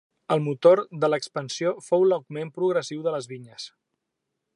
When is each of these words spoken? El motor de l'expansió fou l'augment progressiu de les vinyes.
El 0.35 0.39
motor 0.43 0.79
de 1.03 1.09
l'expansió 1.13 1.73
fou 1.89 2.05
l'augment 2.13 2.51
progressiu 2.57 3.05
de 3.09 3.17
les 3.17 3.29
vinyes. 3.35 3.67